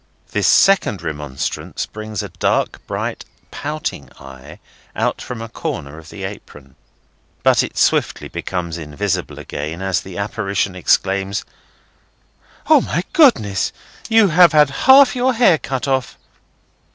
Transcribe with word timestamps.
This 0.31 0.47
second 0.47 1.03
remonstrance 1.03 1.85
brings 1.85 2.23
a 2.23 2.29
dark, 2.29 2.81
bright, 2.87 3.23
pouting 3.51 4.09
eye 4.19 4.57
out 4.95 5.21
from 5.21 5.43
a 5.43 5.47
corner 5.47 5.99
of 5.99 6.09
the 6.09 6.23
apron; 6.23 6.73
but 7.43 7.61
it 7.61 7.77
swiftly 7.77 8.27
becomes 8.27 8.79
invisible 8.79 9.37
again, 9.37 9.79
as 9.79 10.01
the 10.01 10.17
apparition 10.17 10.75
exclaims: 10.75 11.45
"O 12.67 12.81
good 13.13 13.35
gracious! 13.35 13.71
you 14.09 14.29
have 14.29 14.53
had 14.53 14.71
half 14.71 15.15
your 15.15 15.35
hair 15.35 15.59
cut 15.59 15.87
off!" 15.87 16.17